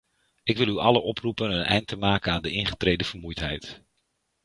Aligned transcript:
Ik 0.43 0.57
wil 0.57 0.67
u 0.67 0.77
allen 0.77 1.03
oproepen 1.03 1.51
een 1.51 1.65
eind 1.65 1.87
te 1.87 1.95
maken 1.97 2.31
aan 2.31 2.41
de 2.41 2.51
ingetreden 2.51 3.05
vermoeidheid. 3.07 3.81